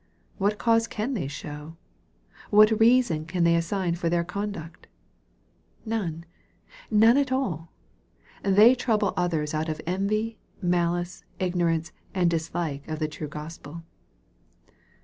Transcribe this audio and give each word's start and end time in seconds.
What 0.39 0.57
cause 0.57 0.87
can 0.87 1.13
they 1.13 1.27
show? 1.27 1.77
W~hat 2.49 2.79
reason 2.79 3.25
can 3.25 3.43
they 3.43 3.55
assign 3.55 3.93
for 3.93 4.09
their 4.09 4.23
conduct? 4.23 4.87
None! 5.85 6.25
none 6.89 7.17
at 7.17 7.31
all. 7.31 7.71
They 8.41 8.73
trouble 8.73 9.13
others 9.15 9.53
out 9.53 9.69
of 9.69 9.79
envy, 9.85 10.39
malice, 10.59 11.23
igno 11.39 11.67
rance, 11.67 11.91
and 12.15 12.31
dislike 12.31 12.87
of 12.87 12.97
the 12.97 13.07
true 13.07 13.27
Gospel. 13.27 13.83